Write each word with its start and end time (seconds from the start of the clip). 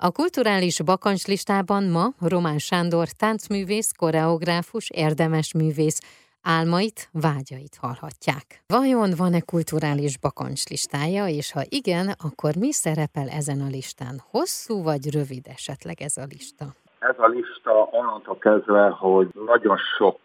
A 0.00 0.10
kulturális 0.12 0.82
bakancslistában 0.82 1.84
ma 1.84 2.06
Román 2.28 2.58
Sándor 2.58 3.08
táncművész, 3.08 3.92
koreográfus, 3.92 4.90
érdemes 4.90 5.54
művész, 5.54 6.00
álmait, 6.42 7.08
vágyait 7.12 7.76
hallhatják. 7.80 8.46
Vajon 8.66 9.10
van-e 9.16 9.40
kulturális 9.40 10.18
bakancslistája, 10.18 11.26
és 11.26 11.52
ha 11.52 11.62
igen, 11.68 12.06
akkor 12.26 12.52
mi 12.58 12.72
szerepel 12.72 13.28
ezen 13.28 13.60
a 13.60 13.70
listán? 13.76 14.16
Hosszú 14.30 14.82
vagy 14.82 15.04
rövid 15.16 15.44
esetleg 15.56 15.96
ez 16.00 16.16
a 16.16 16.26
lista? 16.34 16.64
Ez 16.98 17.18
a 17.18 17.26
lista 17.26 17.72
onnantól 17.90 18.38
kezdve, 18.38 18.88
hogy 18.88 19.28
nagyon 19.46 19.78
sok 19.96 20.18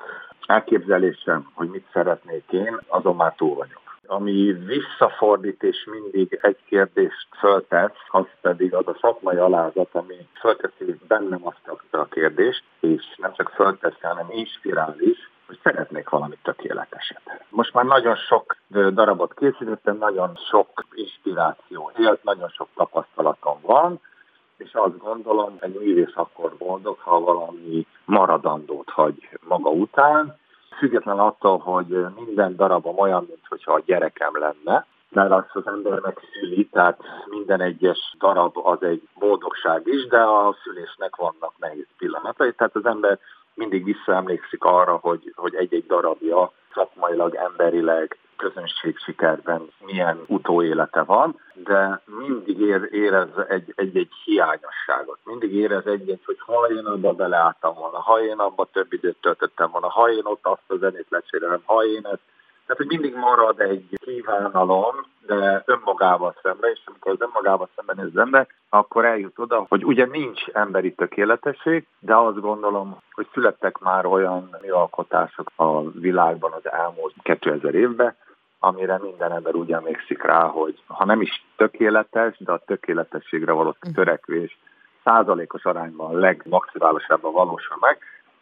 elképzelésem, 0.47 1.51
hogy 1.53 1.69
mit 1.69 1.85
szeretnék 1.93 2.43
én, 2.51 2.79
azon 2.87 3.15
már 3.15 3.33
túl 3.35 3.55
vagyok. 3.55 3.82
Ami 4.07 4.51
visszafordít 4.51 5.63
és 5.63 5.87
mindig 5.91 6.39
egy 6.41 6.57
kérdést 6.65 7.27
föltesz, 7.39 7.97
az 8.07 8.25
pedig 8.41 8.73
az 8.73 8.87
a 8.87 8.97
szakmai 9.01 9.37
alázat, 9.37 9.89
ami 9.91 10.27
fölteszi 10.39 10.97
bennem 11.07 11.47
azt 11.47 11.81
a 11.91 12.05
kérdést, 12.05 12.63
és 12.79 13.15
nem 13.17 13.33
csak 13.33 13.49
fölteszi, 13.49 14.01
hanem 14.01 14.27
inspirál 14.29 14.95
is, 14.99 15.31
hogy 15.47 15.59
szeretnék 15.63 16.09
valami 16.09 16.37
tökéleteset. 16.43 17.21
Most 17.49 17.73
már 17.73 17.85
nagyon 17.85 18.15
sok 18.15 18.55
darabot 18.69 19.33
készítettem, 19.33 19.97
nagyon 19.97 20.35
sok 20.49 20.85
inspiráció 20.93 21.91
élt, 21.97 22.23
nagyon 22.23 22.49
sok 22.49 22.67
tapasztalatom 22.75 23.59
van, 23.61 23.99
és 24.57 24.73
azt 24.73 24.97
gondolom, 24.97 25.57
egy 25.59 25.79
művész 25.79 26.13
akkor 26.15 26.55
boldog, 26.57 26.97
ha 26.99 27.19
valami 27.19 27.87
maradandót 28.05 28.89
hagy 28.89 29.29
maga 29.47 29.69
után, 29.69 30.37
független 30.83 31.19
attól, 31.19 31.57
hogy 31.57 32.05
minden 32.25 32.55
darabom 32.55 32.97
olyan, 32.97 33.27
mintha 33.27 33.73
a 33.73 33.81
gyerekem 33.85 34.31
lenne, 34.33 34.85
mert 35.09 35.31
azt 35.31 35.55
az 35.55 35.67
ember 35.67 35.99
megszüli, 35.99 36.65
tehát 36.71 36.99
minden 37.29 37.61
egyes 37.61 38.15
darab 38.19 38.57
az 38.57 38.83
egy 38.83 39.07
boldogság 39.19 39.81
is, 39.85 40.07
de 40.07 40.19
a 40.19 40.55
szülésnek 40.63 41.15
vannak 41.15 41.53
nehéz 41.57 41.87
pillanatai, 41.97 42.53
tehát 42.53 42.75
az 42.75 42.85
ember 42.85 43.19
mindig 43.53 43.83
visszaemlékszik 43.83 44.63
arra, 44.63 44.95
hogy, 44.95 45.33
hogy 45.35 45.55
egy-egy 45.55 45.85
darabja 45.85 46.51
szakmailag, 46.73 47.35
emberileg, 47.35 48.17
közönség 48.37 48.97
sikerben 48.97 49.67
milyen 49.85 50.23
utóélete 50.27 51.01
van, 51.01 51.39
de 51.63 52.01
mindig 52.05 52.59
ér, 52.59 52.87
érez 52.91 53.29
egy, 53.47 53.73
egy-egy 53.75 54.11
hiányosságot. 54.23 55.17
Mindig 55.23 55.53
érez 55.53 55.85
egy-egy, 55.85 56.21
hogy 56.25 56.39
ha 56.39 56.67
én 56.67 56.85
abba 56.85 57.13
beleálltam 57.13 57.73
volna, 57.73 57.97
ha 57.97 58.21
én 58.21 58.37
abba 58.37 58.67
több 58.71 58.93
időt 58.93 59.17
töltöttem 59.21 59.71
volna, 59.71 59.89
ha 59.89 60.11
én 60.11 60.23
ott 60.23 60.45
azt 60.45 60.61
a 60.67 60.75
zenét 60.75 61.07
lecserélem, 61.09 61.61
ha 61.65 61.85
én 61.85 62.05
ezt 62.05 62.21
tehát, 62.65 62.81
hogy 62.81 62.87
mindig 62.87 63.15
marad 63.15 63.59
egy 63.59 63.99
kívánalom, 64.05 64.95
de 65.25 65.63
önmagával 65.65 66.35
szemben, 66.41 66.71
és 66.73 66.81
amikor 66.85 67.11
az 67.11 67.21
önmagával 67.21 67.69
szemben 67.75 68.05
néz 68.05 68.17
ember, 68.17 68.47
akkor 68.69 69.05
eljut 69.05 69.39
oda, 69.39 69.65
hogy 69.69 69.85
ugye 69.85 70.05
nincs 70.05 70.47
emberi 70.47 70.93
tökéletesség, 70.93 71.87
de 71.99 72.15
azt 72.15 72.39
gondolom, 72.39 72.97
hogy 73.11 73.27
születtek 73.33 73.77
már 73.77 74.05
olyan 74.05 74.57
műalkotások 74.61 75.51
a 75.55 75.89
világban 75.91 76.51
az 76.51 76.71
elmúlt 76.71 77.13
2000 77.23 77.75
évben, 77.75 78.15
amire 78.63 78.99
minden 79.01 79.31
ember 79.31 79.55
úgy 79.55 79.71
emlékszik 79.71 80.23
rá, 80.23 80.47
hogy 80.47 80.81
ha 80.87 81.05
nem 81.05 81.21
is 81.21 81.45
tökéletes, 81.55 82.37
de 82.37 82.51
a 82.51 82.63
tökéletességre 82.65 83.51
való 83.51 83.75
mhm. 83.79 83.93
törekvés 83.93 84.57
százalékos 85.03 85.63
arányban 85.63 86.19
legmaximálisabban 86.19 87.31
valósul 87.31 87.77
meg, 87.79 87.97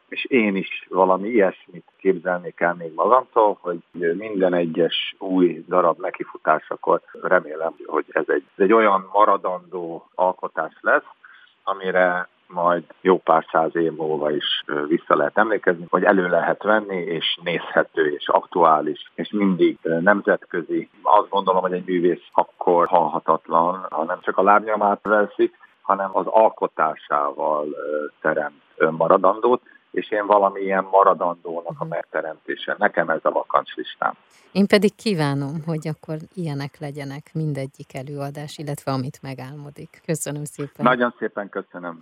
és 0.10 0.26
én 0.26 0.56
is 0.56 0.88
valami 0.90 1.30
ilyesmit 1.30 1.86
képzelnék 1.98 2.60
el 2.60 2.74
még 2.74 2.94
magamtól, 2.94 3.58
hogy 3.62 3.80
minden 4.18 4.54
egyes 4.54 5.16
új 5.18 5.64
darab 5.68 6.00
nekifutásakor 6.00 7.02
remélem, 7.22 7.74
hogy 7.86 8.06
ez 8.10 8.26
egy, 8.28 8.44
ez 8.56 8.64
egy 8.64 8.74
olyan 8.74 9.10
maradandó 9.12 10.10
alkotás 10.16 10.74
lesz, 10.82 11.10
amire 11.64 12.28
majd 12.54 12.84
jó 13.02 13.18
pár 13.18 13.46
száz 13.52 13.76
év 13.76 13.92
múlva 13.92 14.32
is 14.32 14.64
vissza 14.88 15.16
lehet 15.16 15.38
emlékezni, 15.38 15.86
hogy 15.90 16.04
elő 16.04 16.28
lehet 16.28 16.64
venni, 16.64 16.98
és 16.98 17.40
nézhető, 17.44 18.14
és 18.14 18.28
aktuális, 18.28 19.12
és 19.16 19.32
mindig 19.32 19.78
nemzetközi. 19.82 20.90
Azt 21.02 21.30
gondolom, 21.30 21.62
hogy 21.62 21.74
egy 21.74 21.86
művész 21.86 22.28
akkor 22.32 22.88
halhatatlan, 22.88 23.86
ha 23.90 24.04
nem 24.04 24.20
csak 24.22 24.38
a 24.38 24.44
lábnyomát 24.44 25.00
veszik, 25.04 25.58
hanem 25.82 26.10
az 26.14 26.26
alkotásával 26.28 27.68
teremt 28.22 28.62
maradandót, 28.90 29.62
és 29.92 30.12
én 30.12 30.26
valamilyen 30.26 30.88
maradandónak 30.92 31.76
a 31.80 31.84
mhm. 31.84 31.88
megteremtése. 31.88 32.76
Nekem 32.78 33.10
ez 33.10 33.20
a 33.22 33.32
vakancslistám. 33.32 34.14
Én 34.52 34.68
pedig 34.68 34.96
kívánom, 34.96 35.64
hogy 35.66 35.88
akkor 35.88 36.18
ilyenek 36.34 36.80
legyenek 36.80 37.30
mindegyik 37.34 37.94
előadás, 37.94 38.58
illetve 38.58 38.92
amit 38.92 39.22
megálmodik. 39.22 40.02
Köszönöm 40.06 40.44
szépen. 40.44 40.86
Nagyon 40.86 41.14
szépen 41.20 41.50
köszönöm. 41.50 42.00